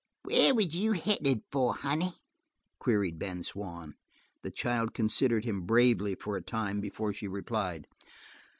"Where 0.23 0.55
was 0.55 0.75
you 0.75 0.93
headed 0.93 1.43
for, 1.51 1.75
honey?" 1.75 2.13
queried 2.79 3.19
Ben 3.19 3.43
Swann. 3.43 3.93
The 4.41 4.49
child 4.49 4.95
considered 4.95 5.45
him 5.45 5.61
bravely 5.67 6.15
for 6.15 6.35
a 6.35 6.41
time 6.41 6.81
before 6.81 7.13
she 7.13 7.27
replied. 7.27 7.85